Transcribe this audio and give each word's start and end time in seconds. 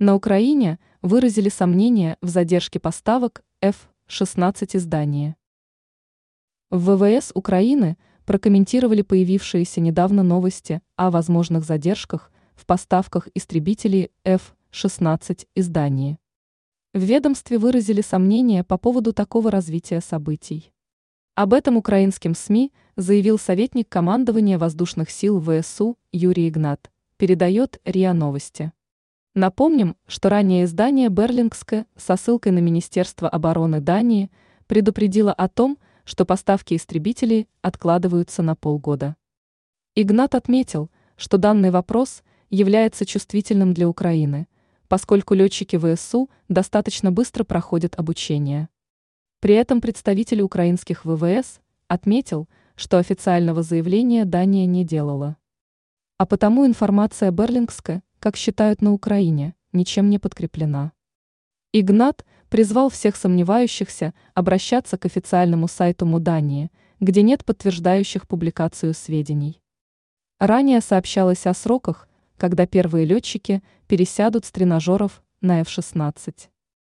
На 0.00 0.14
Украине 0.14 0.78
выразили 1.02 1.48
сомнения 1.48 2.18
в 2.20 2.28
задержке 2.28 2.78
поставок 2.78 3.42
F-16 3.60 4.76
издания. 4.76 5.34
В 6.70 6.94
ВВС 6.94 7.32
Украины 7.34 7.98
прокомментировали 8.24 9.02
появившиеся 9.02 9.80
недавно 9.80 10.22
новости 10.22 10.82
о 10.94 11.10
возможных 11.10 11.64
задержках 11.64 12.30
в 12.54 12.64
поставках 12.64 13.26
истребителей 13.34 14.12
F-16 14.22 15.48
издании. 15.56 16.20
В 16.94 17.00
ведомстве 17.00 17.58
выразили 17.58 18.00
сомнения 18.00 18.62
по 18.62 18.78
поводу 18.78 19.12
такого 19.12 19.50
развития 19.50 20.00
событий. 20.00 20.72
Об 21.34 21.52
этом 21.52 21.76
украинским 21.76 22.36
СМИ 22.36 22.72
заявил 22.94 23.36
советник 23.36 23.88
командования 23.88 24.60
воздушных 24.60 25.10
сил 25.10 25.40
ВСУ 25.40 25.98
Юрий 26.12 26.48
Игнат, 26.48 26.88
передает 27.16 27.80
РИА 27.84 28.12
Новости. 28.14 28.72
Напомним, 29.38 29.94
что 30.08 30.30
ранее 30.30 30.64
издание 30.64 31.10
Берлингское 31.10 31.86
со 31.94 32.16
ссылкой 32.16 32.50
на 32.50 32.58
Министерство 32.58 33.28
обороны 33.28 33.80
Дании 33.80 34.32
предупредило 34.66 35.32
о 35.32 35.48
том, 35.48 35.78
что 36.04 36.24
поставки 36.24 36.74
истребителей 36.74 37.46
откладываются 37.62 38.42
на 38.42 38.56
полгода. 38.56 39.14
Игнат 39.94 40.34
отметил, 40.34 40.90
что 41.16 41.38
данный 41.38 41.70
вопрос 41.70 42.24
является 42.50 43.06
чувствительным 43.06 43.74
для 43.74 43.88
Украины, 43.88 44.48
поскольку 44.88 45.34
летчики 45.34 45.78
ВСУ 45.78 46.28
достаточно 46.48 47.12
быстро 47.12 47.44
проходят 47.44 47.96
обучение. 47.96 48.68
При 49.38 49.54
этом 49.54 49.80
представитель 49.80 50.40
украинских 50.40 51.04
ВВС 51.04 51.60
отметил, 51.86 52.48
что 52.74 52.98
официального 52.98 53.62
заявления 53.62 54.24
Дания 54.24 54.66
не 54.66 54.84
делала. 54.84 55.36
А 56.16 56.26
потому 56.26 56.66
информация 56.66 57.30
Берлингска, 57.30 58.02
как 58.20 58.36
считают 58.36 58.82
на 58.82 58.92
Украине, 58.92 59.54
ничем 59.72 60.10
не 60.10 60.18
подкреплена. 60.18 60.92
Игнат 61.72 62.24
призвал 62.48 62.88
всех 62.88 63.16
сомневающихся 63.16 64.14
обращаться 64.34 64.96
к 64.96 65.04
официальному 65.04 65.68
сайту 65.68 66.06
Мудании, 66.06 66.70
где 67.00 67.22
нет 67.22 67.44
подтверждающих 67.44 68.26
публикацию 68.26 68.94
сведений. 68.94 69.60
Ранее 70.38 70.80
сообщалось 70.80 71.46
о 71.46 71.54
сроках, 71.54 72.08
когда 72.36 72.66
первые 72.66 73.04
летчики 73.04 73.62
пересядут 73.86 74.44
с 74.44 74.50
тренажеров 74.50 75.22
на 75.40 75.60
F-16. 75.60 76.48